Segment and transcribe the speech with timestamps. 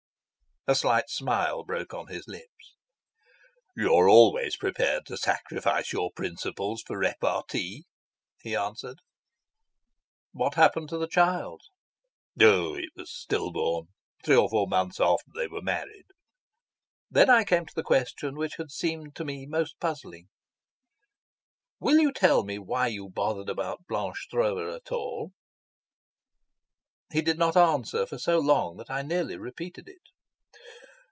[0.67, 2.75] A slight smile broke on his lips.
[3.75, 7.85] "You are always prepared to sacrifice your principles for a repartee,"
[8.43, 8.99] he answered.
[10.33, 11.63] "What happened to the child?"
[12.39, 13.87] "Oh, it was still born,
[14.23, 16.05] three or four months after they were married."
[17.09, 20.29] Then I came to the question which had seemed to me most puzzling.
[21.79, 25.31] "Will you tell me why you bothered about Blanche Stroeve at all?"
[27.11, 30.03] He did not answer for so long that I nearly repeated it.